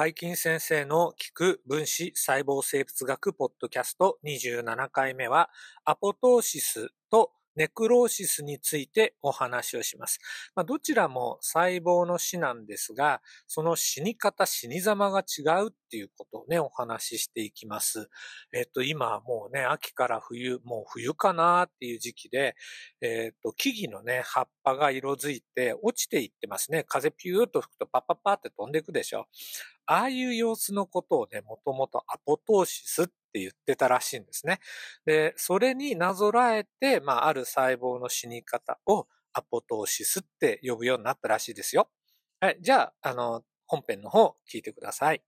[0.00, 5.50] バイキン先生の聞く分子細胞生物学ポッドキャスト27回目は
[5.84, 10.18] アポトーシスとネクローシスについてお話をします。
[10.54, 18.08] まあ、どちらも細胞の死なんですが、その死に方、死に様が違うっていうことをね、お話ししていきます。
[18.54, 22.54] えっと、今もうね、秋から冬、もう冬かなっていう時期で、
[23.02, 26.84] えっと、木々のね、葉っぱが色づいて落ちていってますね。
[26.88, 29.26] 風ピューっと吹くとパッパッパって飛んでいくでしょ。
[29.90, 34.60] ああいう様子のことをね、もともとアポトーシスって言ってたらしいんですね。
[35.04, 41.90] で、それになぞらえて、まあ、ある細胞の死に方をアポトーシスって呼ぶようになったらしいですよ。
[42.40, 42.58] はい。
[42.60, 45.22] じゃあ、あの、本編の方聞いてください。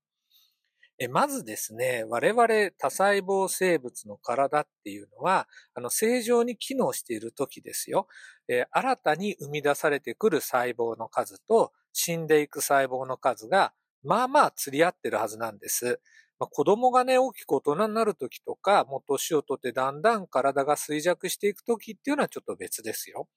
[1.01, 2.47] えまずですね、我々
[2.79, 8.07] 多細胞生物の体っていうのは、あの、正常に機能している時ですよ。
[8.47, 13.73] え新たに生み出されてくる細胞の数と死んでいく細胞の数が
[14.03, 16.01] まあまあ釣り合ってるはずなんです。
[16.39, 23.29] まあ、子供がね、大きく大人になるときとか、もう年をとってだんだん体が衰弱していくときっていうのはちょっと別ですよ。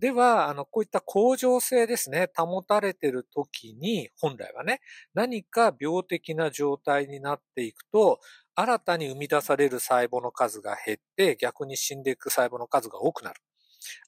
[0.00, 4.80] では、あの、こういった恒常性ですね、保たれてるときに、本来はね、
[5.14, 8.20] 何か病的な状態になっていくと、
[8.56, 13.40] 新たに生み出される細胞の数が減って、逆に死んでいく細胞の数が多くなる。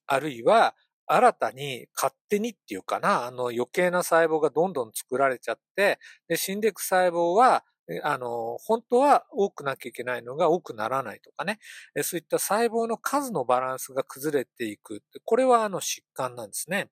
[0.07, 0.75] あるいは、
[1.07, 7.65] 新たに勝手にっていうかな、あの余計な細胞がどんどん作られちゃって、で、死んでいく細胞は、
[8.03, 11.59] あの、本当は多くなきゃいけないのが多くならないとかね、
[12.03, 15.03] そういった細胞の数のバランスが崩れていく。
[15.25, 16.91] これはあの疾患なんですね。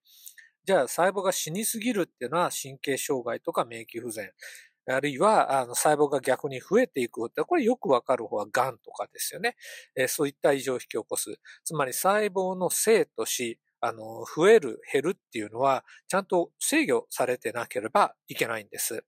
[0.64, 4.32] じゃあ細胞が死にすぎるっていうのは神経障害とか免疫不全。
[4.86, 9.56] あるいは、あの、細胞が逆に増えていくって、これよくわかる方は癌とかですよね。
[9.96, 11.38] えそういった異常を引き起こす。
[11.64, 19.04] つまり細胞の生と死、あの、増える、減るっていうのは、ちゃんと制御されてなければいけないんです。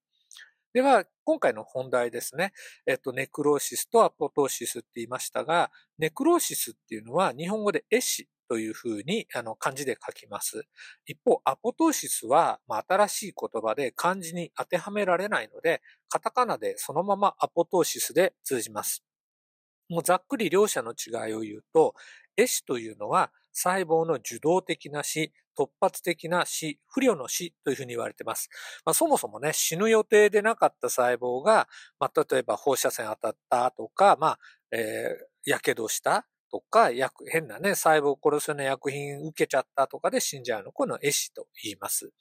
[0.74, 2.52] では、今回の本題ですね。
[2.86, 10.66] えっと、ネクローシスとアポトーシスって言いましたが、ネクローシスっていうのは日本語で絵師というふうにあの漢字で書きます。
[11.06, 15.80] 一方、アポトーシスは、まあ、新しい言葉で漢字に当てはめられないので、
[16.10, 19.02] カタカナでそのままアポトーシスで通じます。
[19.88, 21.94] もうざっくり両者の違いを言うと、
[22.36, 28.50] 絵師というのは細胞の受動的な死、突発的な死、不慮の死というふうに言われています。
[28.84, 31.66] まあ、そもそもね、死ぬ予定でなかった細胞が、
[31.98, 34.38] まあ、例えば放射線当たったとか、まあ、
[34.72, 40.72] えー、やけどしたとか、薬変なね、細胞を殺すような薬品受けちゃったとかで死んじゃうの。
[40.72, 42.12] このを壊死と言います。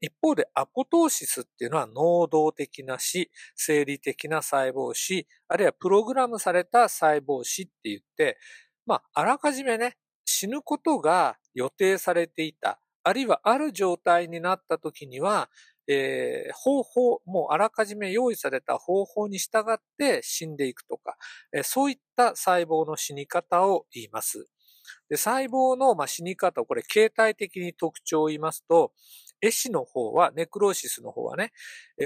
[0.00, 8.38] 一方で、アポトーシスっていうのは能動的な死、生理的な細胞死、あるいはプログラムされた細胞死って言って、
[8.86, 9.96] まあ、あらかじめね、
[10.30, 15.50] 死ぬことが予定されていた、あるいはある状態になった時には、
[15.88, 21.16] えー、方法、もうあらかじめ用意された方法に従って死んでいくとか、
[21.52, 24.46] えー、そういった細胞の死に方を言います。
[25.08, 28.92] で細胞の、まあ、死に方、これ形態的に特徴を言いますと、
[29.42, 31.52] 壊死の方は、ネクローシスの方はね、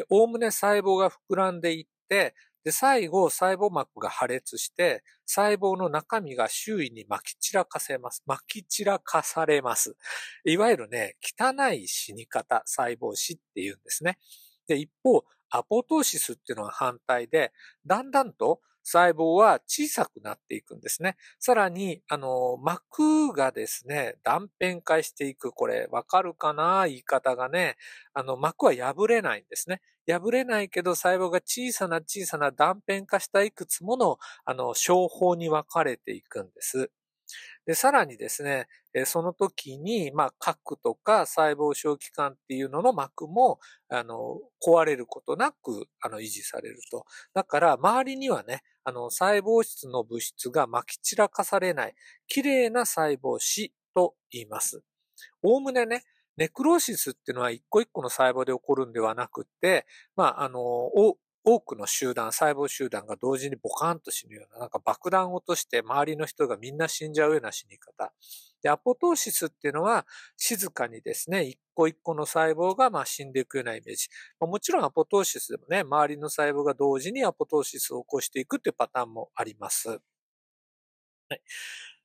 [0.09, 2.35] おおむね細胞が膨らんでいって、
[2.65, 8.23] で、最後、細胞膜が破裂して、細胞の中身が周囲に撒き散らかせます。
[8.27, 9.97] 撒き散らかされます。
[10.45, 14.19] いわゆるね、汚い死に方、細胞死っていうんですね。
[14.67, 17.53] で、一方、アポトーシスっていうのは反対で、
[17.87, 21.17] だんだんと細胞は小さくなっていくんですね。
[21.41, 25.51] さらに、あの、膜がですね、断片化していく。
[25.53, 27.77] これ、わかるかな言い方がね。
[28.13, 29.81] あの、膜は破れないんですね。
[30.07, 36.91] 破れないけど細胞が小さな小さな断片化したいくつもの、あの、小胞に分かれていくんです。
[37.67, 38.67] で、さらにですね、
[39.07, 43.59] その時に、まあ、核とか細胞小器官っていうのの膜も、
[43.89, 47.07] あの、壊れることなく、あの、維持されると。
[47.33, 51.95] だから、周りにはね、あの、細胞質の物質が撒き散らかされない、
[52.27, 54.83] 綺麗な細胞死と言います。
[55.43, 56.05] おおむねね、
[56.37, 59.87] ネクローシスっていうのは一個一個の細胞で起こるんではなくて、
[60.17, 60.61] まあ、あの、
[61.45, 68.13] 多くの集団、細胞集団が同時にボカンと死ぬような、なんか爆弾を落として周りの人がみんな死んじゃうような死に方。
[68.63, 70.07] で、アポトーシスっていうのは
[70.39, 74.09] 静かにですね、一個一個の細胞がま死んでいくようなイメージ。
[74.41, 79.91] もちろんアポトーシスでもね、周りの細胞が同時にアポトーシスを起こしていくっていうパターンもあります。
[79.91, 79.97] は
[81.37, 81.43] い。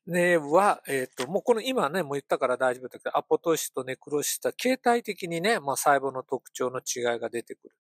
[0.06, 7.76] ねは、えっ、ー、と、もうこの今ね、もう言ったから大丈夫だけど、アポトーシスとネクロシスは形態的にね、まあ細胞の特徴の違いが出てくる。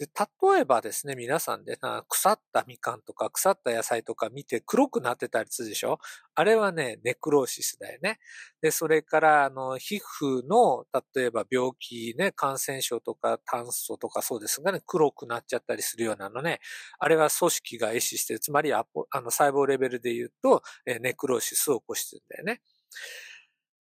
[0.00, 5.98] で、例えばですね、皆さんでな、腐ったみかんとか腐った野菜とか見て黒くなってたりするでしょ？
[6.34, 8.18] あれはね、ネクローシスだよね。
[8.62, 16.60] で、それから、あの、皮膚の、例えば病気ね、感染症とか炭素とかそうですがね、黒くなっちゃったりするようなのね、
[16.98, 22.62] あれは組織が壊死してる、つまりアポあの細胞レベルで言うと、えネクローシスを起こしてるんだよね。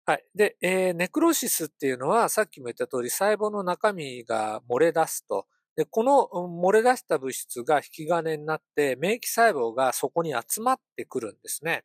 [0.04, 0.24] はい。
[0.34, 5.46] で、えー、ネクローシスっていうのは、さっきも言った通り、細胞の中身が漏れ出すと。
[5.78, 6.28] で、この
[6.60, 11.84] 漏れ出した物質が引き金になって、免疫細胞がそこに集まってくるんですね。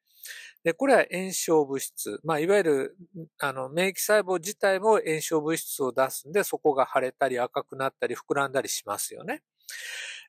[0.64, 2.20] で、これは炎症物質。
[2.24, 2.98] まあ、いわゆる、
[3.40, 9.44] あの、免疫細胞自体も炎症物質を出すんで、そこが腫れたり赤くなったり膨らんだりしますよね。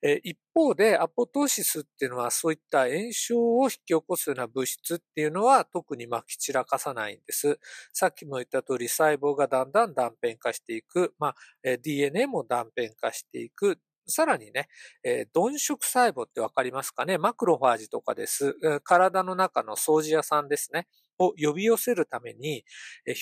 [0.05, 7.59] え一方で、アポトーシスっていうのはそういった炎症を引き起こすような物質っていうのは特にまき散らかさないんです。
[7.93, 11.15] さっきも言った通り細胞がだんだん断片化していく。
[11.19, 11.35] まあ、
[11.83, 13.79] DNA も断片化していく。
[14.07, 14.69] さらにね、
[15.03, 17.19] えー、鈍色細胞ってわかりますかね？
[17.19, 18.57] マクロファージとかです。
[18.83, 20.87] 体の中の掃除屋さんですね。
[21.19, 22.65] を呼び寄せるために、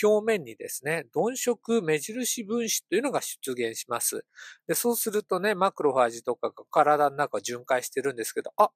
[0.03, 4.25] 表面にですね、鈍色目印分子というのが出現します。
[4.67, 8.71] でそうするとね、マクロファージとかが体の中を巡回してるんですけど、あ、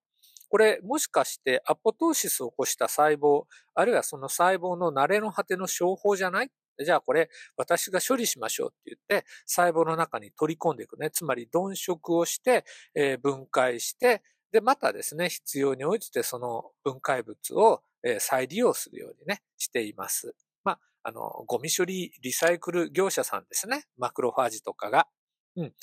[0.50, 3.44] これもしかしてアポトーシスを起こした細胞、
[3.74, 6.50] あるいはその細胞の慣れの果ての商法じゃない？
[6.84, 11.10] じゃあこれ私が処理しましょうって言って細胞の中に取り込んでいくね。
[11.10, 12.64] つまり鈍色をして、
[12.94, 17.82] えー、分解して、で、またですね、必要に応じてその分解物を
[18.18, 20.34] 再利用するようにね、しています。
[20.64, 23.84] まあ、あの、ゴミ処理リサイクル業者さんですね。
[23.98, 25.08] マクロファージとかが。
[25.56, 25.74] うん。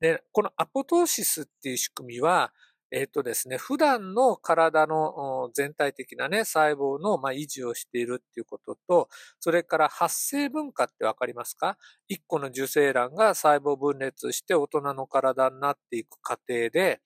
[0.00, 2.52] で、このアポトーシスっていう仕組みは、
[2.90, 9.08] えっ、とですね、普段の体の全体的なね、細胞の、ま、維持をしているっていうことと、
[9.40, 11.76] それから発生分化ってわかりますか
[12.08, 17.00] ?1 個の受精卵が細胞分裂して大人の体になっていく過程で、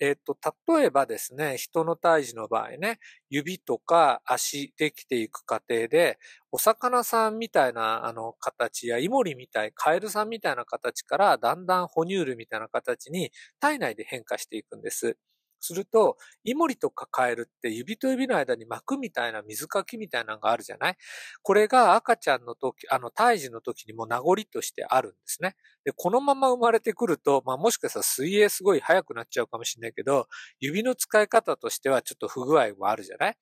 [0.00, 0.36] えっ、と、
[0.74, 2.98] 例えばですね、人の胎児の場合ね、
[3.28, 6.18] 指とか足できていく過程で、
[6.52, 13.30] お魚さんみたいなあの形やイモリみたい、カエルさんみたいな形からだんだん哺乳類みたいな形に
[13.60, 15.16] 体内で変化していくんです。
[15.60, 20.96] すると、イモリとかカエルって指と指の間に膜みたいな水かきみたいなのがあるじゃない？
[21.42, 25.56] これが赤ちゃんの時、あの、胎児の時にも名残としてあるんですね。
[25.84, 30.26] で、このまま生まれてくると、まあもしかしたら水泳すごい速くなっちゃうかもしれないけど、
[30.60, 33.36] 指の使い方としてはちょっと不具合もあるじゃない？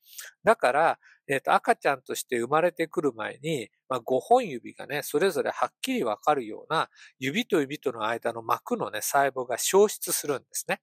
[0.44, 0.98] だから、
[1.28, 6.88] えっ、ー、と、赤ちゃんとして生まれてくる前に、まあ、5本指がね、それぞれはっきりわかるような、
[7.18, 10.80] 指と指との間の膜のね、細胞が消失するんですね。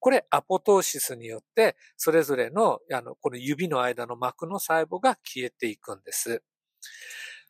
[0.00, 6.42] これ、アポトーシスによって、それぞれの、あの、この指の間の膜の細胞が消えていくんです。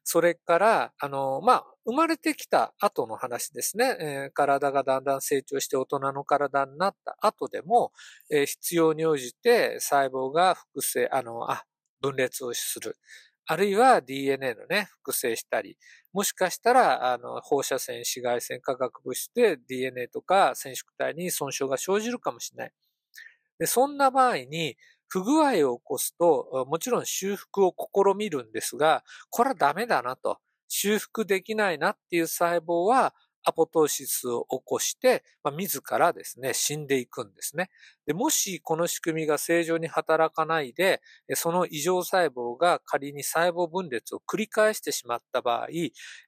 [0.08, 7.92] それから、あの、まあ、生まれてきた後の話ですね、えー、体がだんだん成長して大人の体になった後でも、
[8.30, 11.64] えー、必要に応じて細胞が複製、あの、あ、
[12.00, 12.96] 分裂をする。
[13.46, 15.78] あるいは DNA のね、複製したり、
[16.12, 22.72] もしかしたら、あの、放射線、紫外線、化学物質で DNA とか染色体に損傷が生じるかもしれない。
[23.58, 24.76] で、そんな場合に、
[25.08, 30.38] 不具合を起こすと、もちろん修復を試みるんですが、これはダメだなと。
[30.68, 33.14] 修復できないなっていう細胞は、
[33.44, 37.70] アポトーシスを起こして、まあ、自らですね、死んでいくんですね。
[38.06, 41.00] でもしこの仕組みが正常に働かないで、
[41.34, 45.68] その異常細胞が仮に細胞分裂を繰り返してしまった場合、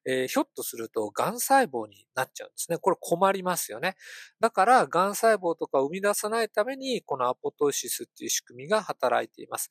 [0.04, 2.78] えー、ひょっとすると癌細胞になっちゃうんですね。
[2.78, 3.96] これ困りますよね。
[4.40, 9.70] だから、癌細胞とか生み出さないために、このアポトーシスっていう仕組みが働いています。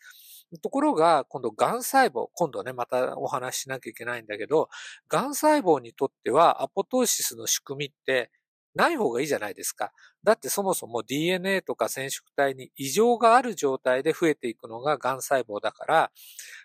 [0.61, 4.69] ところが、今度、癌細胞、今度ね、またお話ししなきゃいけないんだけど、
[5.09, 8.31] 癌細胞にとっては、アポトーシスの仕組みって、
[8.77, 9.91] ない方がいいじゃないですか。
[10.23, 16.11] だってそもそも DNA とか染色体に異常がある状態で増えていくのが癌細胞だから、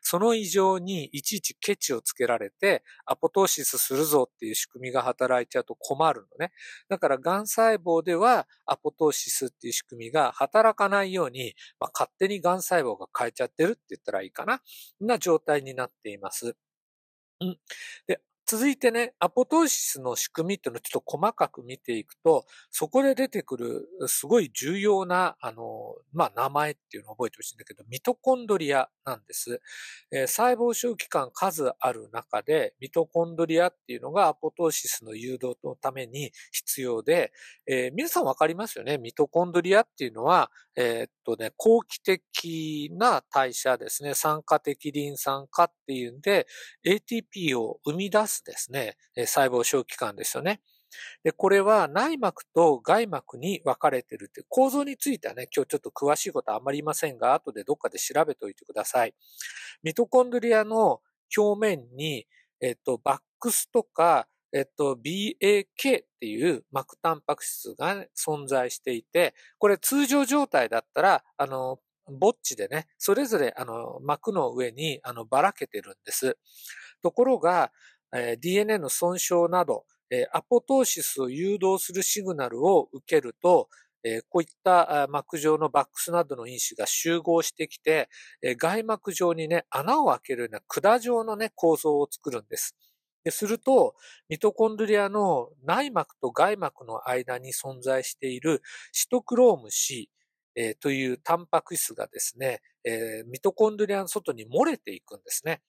[0.03, 6.53] その異常にいちいちケチをつけられて、アポトーシスするぞっていう仕組みが働いちゃうと困るのね。
[6.91, 14.61] だから癌細胞ではアポトーシスっていう仕組みが働かないように、まあ、勝手に癌細胞が変えちゃってるって言ったらいいかな。
[15.01, 16.57] な状態になっています。
[18.07, 18.21] で、
[18.53, 29.63] 続いてね、アポトーシスの仕組みっていうのをちょっと細かく見ていくと、そこで出てくるすごい重要な、あの、まあ、名前っていうのを覚えてほしいんだけど、ミトコンドリアなんです。
[30.11, 37.33] えー、細胞周期間数ある中で、ミトコンドリアっていうのがアポトーシスの誘導のために必要で、
[37.67, 38.99] えー、皆さんわかりますよね？
[38.99, 44.15] ミトコンドリアっていうのは、えー、っとね、後期的な代謝ですね。
[44.15, 46.47] 酸化的リン酸化っていうんで、
[46.87, 50.61] ATP を生み出すですね、細胞小器官ですよね。
[51.25, 59.15] で、これは内膜と外膜に分かれてるって構造についてはね、今日ちょっと詳しいことはあんまりいませんが、後でどっかで調べておいてください。
[59.83, 61.01] ミトコンドリアの
[61.37, 62.27] 表面に、
[62.61, 76.37] えっと、バックスとか、えっと、BAK っていう膜タンパク質が、存在していて、これ通常状態だったら、あの、ぼっちでね、それぞれあの膜の上にあのばらけてるんです。
[77.03, 77.73] ところが、
[78.15, 83.69] えー、DNA の損傷など、えアポトーシスを誘導するシグナルを受けると、
[84.05, 88.11] えこういった膜状のバックスなどの因子が集合してきて、
[88.43, 92.77] え外膜状にね、穴を開けるような管状のね、構造を作るんです。
[93.31, 93.95] すると、
[94.29, 98.63] ミトコンドリアの内膜と外膜の間に存在している
[98.93, 100.11] シトクローム C、
[100.55, 105.63] えというタンパク質がですね、えミトコンドリアの外に漏れていくんですね。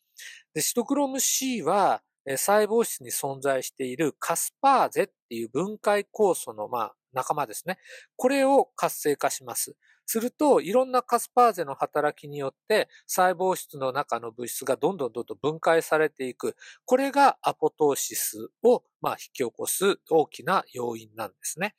[0.53, 7.77] でシトクローム C は、細胞質に存在しているカスパーゼっていう分解酵素の、まあ、仲間ですね。
[8.15, 9.75] これを活性化します。
[10.05, 16.55] すると、いろんなカスパーゼの働きによって、細胞質の中の物質がどんどんどんどん分解されていく。
[16.85, 21.75] これがアポトーシスを、まあ、引き起こす大きな要因なんですね。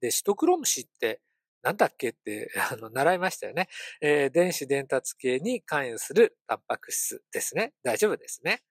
[0.00, 1.20] で、シトクロムシって
[1.62, 3.68] なんだっけって、 あの、習いましたよね。
[4.00, 7.74] えー、電子伝達系に関与するタンパク質ですね。
[7.82, 8.62] 大丈夫ですね。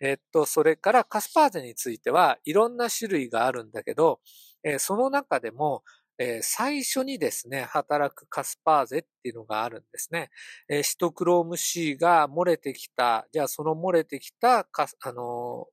[0.00, 4.20] えっと、それからカスパーゼについてはいろんな種類があるんだけど、
[4.62, 5.84] えー、その中でも、
[6.18, 10.30] えー、最初にですね、働くカスパーゼっていうのがあるんですね。
[10.68, 15.66] えー、シトクローム C が漏れてきた、じゃあその漏れてきたカス、あの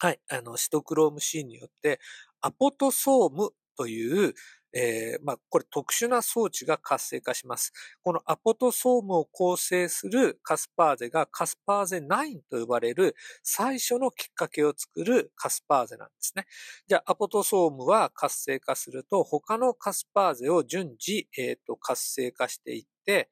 [0.00, 1.98] はい、あの、シトクローム C によって、
[2.40, 4.34] アポトソームという、
[4.72, 7.72] えー、まあ、これ特殊な装置が活性化します。
[8.02, 16.46] このアポトソームを構成するカスパーゼがカスパーゼ9と呼ばれる最初のきっかけを作るカスパーゼなんですね。
[16.86, 23.30] じゃあ、アポトソームは活性化すると他のカスパーゼを順次、えーと活性化していって、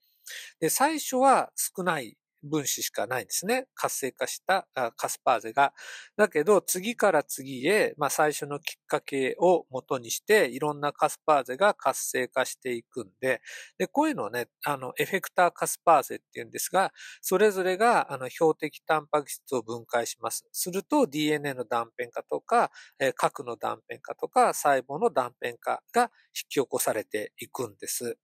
[0.61, 2.17] で、最初は少ない
[2.47, 3.67] 分子しかないんですね。
[3.75, 5.73] 活性化したカスパーゼが。
[6.17, 13.41] だけど、次から次へ、まあ最初のきっかけを元にして、いろんなカスパーゼが活性化していくんで、
[13.79, 20.47] で、こういうのをね、あの、エフェクターカスパーゼっていうんですが、それぞれが、あの、標的タンパク質を分解します。
[20.53, 28.17] すると、DNA の断片化とか、え、核の断片化とか、細胞の断片化が引き起こされていくんです。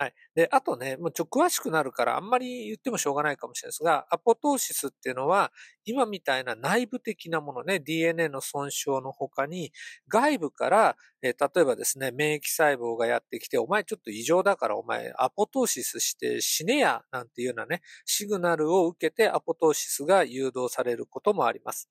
[0.00, 0.14] はい。
[0.36, 5.50] で、あとね、もうちょ、詳しくなるからあんまり言ってもしょうがないかもしれないですが、アポトーシスっていうのは、
[5.84, 9.72] 今みたいな内部的なものね、DNA の損傷の他に、
[10.06, 21.88] 外部から、えー、例えばですね、免疫細胞がやってきて、お前ちょっと異常だからお前アポトーシスして死ねや、なんていうようなね、シグナルを受けてアポトーシスが誘導されることもあります。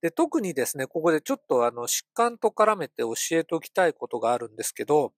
[0.00, 5.12] で、特にですね、ここでちょっとあの、疾患と絡めて教えておきたいことがあるんですけど、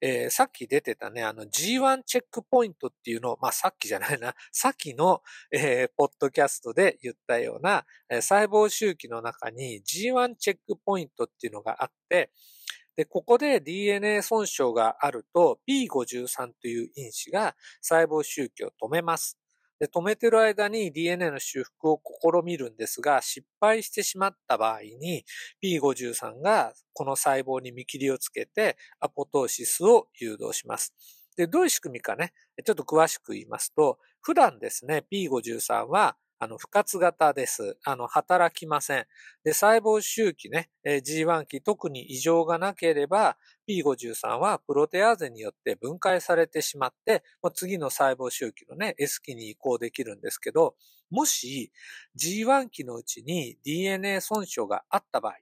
[0.00, 12.30] えー、さっき出てたね、あの G1 チェックポイントっていうのを、まあさっきじゃないな、 さっきの、えー、ポッドキャストで言ったような、えー、細胞周期の中に G1 チェックポイントっていうのがあって、
[12.96, 19.38] で、ここで DNA 損傷があると P53 という因子が細胞周期を止めます。
[19.80, 25.24] で、止めてる間に DNA の修復を試みるんですが、失敗してしまった場合に
[25.62, 30.94] P53 がこの細胞に見切りをつけてアポトーシスを誘導します。
[31.36, 32.32] で、どういう仕組みかね、
[32.64, 37.78] ちょっと詳しく言いますと、普段ですね、P53 はあの、不活型です。
[37.84, 39.06] あの、働きません。
[39.44, 43.36] で、細胞周期ね、えー G1 期特に異常がなければ、
[43.68, 50.76] P53 はプロテアーゼによって分解されてしまって、次の細胞周期のね、S 期に移行できるんですけど、
[51.10, 51.72] もし
[52.16, 55.34] G1 期のうちに DNA 損傷があった場合、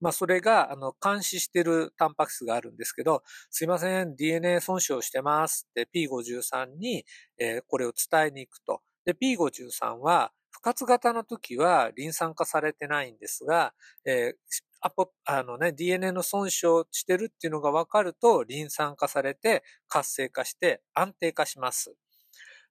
[0.00, 7.04] まあ、それが、あの、監視してるタンパク質があるんですけど、すいません、DNA 損傷してますって P53 に、
[7.38, 8.80] えー、これを伝えに行くと。
[9.08, 13.72] で、P53 は、不活型の時はリン酸化されてないんですが、
[14.04, 21.94] えー、アポ、あのね、DNA の損傷してるっていうのが分かると、リン酸化されて活性化して安定化します。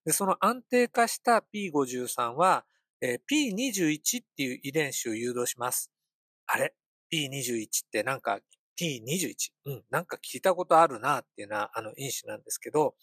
[0.06, 2.66] で、その安定化した P53 は、
[3.02, 3.20] えー、
[3.56, 5.92] P21 っていう遺伝子を誘導します。
[6.46, 6.76] あれ
[7.12, 8.40] ?P21 ってなんか
[8.80, 9.34] P21。
[9.66, 12.94] うん、なんか聞いたことあるなっていうな、あの因子なんですけど、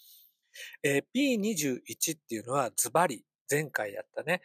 [0.82, 4.40] えー、P21 っていうのはズバリ前回やったね、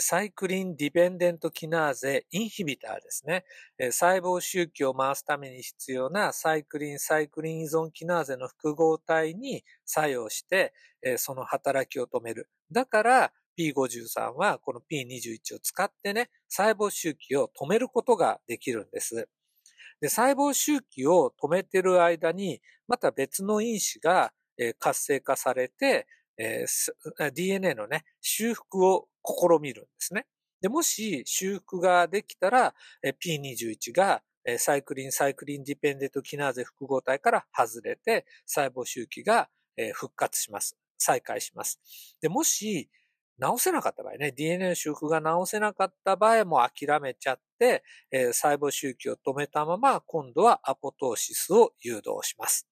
[0.00, 3.44] サイクリンディペンデントキナーゼインヒビターですね。
[3.92, 10.74] 細胞周期を回すために必要なサイクリン、サイクリン依存キナーゼの複合体に作用して、
[11.16, 12.50] その働きを止める。
[12.72, 19.28] だから、P53 はこの P21 を使ってね、細胞周期を止めることができるんです。
[20.00, 26.06] で、細胞周期を止めてる間に、また別の因子がえ活性化されて
[26.38, 26.64] え、
[27.34, 30.26] DNA のね、修復を試みるんですね。
[30.60, 40.76] で、もし修復ができたらえ、P21 がえサイクリン、サイクリンディペンデントキナーゼ複合体から外れて、細胞周期がえ復活します。
[40.98, 41.80] 再開します。
[42.20, 42.90] で、もし、
[43.40, 52.69] 治せなかった場合ね、DNA の修復が治せなかった場合も諦めちゃって、えー、細胞周期を止めたまま、今度はアポトーシスを誘導します。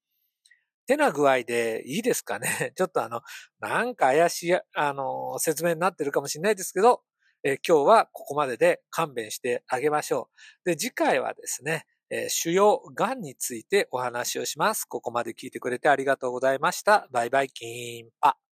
[0.88, 3.20] てな具合でいいですかね ちょっとあの、
[3.60, 7.02] なんか怪しい、あの、説明になってるかもしれないですけど、
[7.44, 10.30] えー、今日はここまでで勘弁してあげましょ
[10.64, 10.70] う。
[10.70, 14.86] で、次回はですね、えー、腫瘍、癌についてお話をします。
[14.86, 17.06] ここまで聞いてくれてありがとうございました。
[17.10, 18.47] バイバイキーンパ。